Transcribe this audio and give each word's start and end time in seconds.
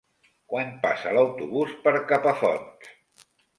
Quan 0.53 0.71
passa 0.85 1.13
l'autobús 1.17 1.77
per 1.85 1.95
Capafonts? 2.15 2.93